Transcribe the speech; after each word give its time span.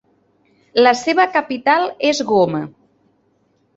La 0.87 0.93
seva 1.01 1.27
capital 1.37 1.85
és 2.13 2.23
Goma. 2.33 2.63